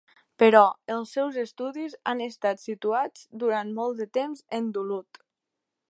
[0.43, 0.61] Però,
[0.93, 5.23] els seus estudis han estat situats durant molt de temps en Duluth.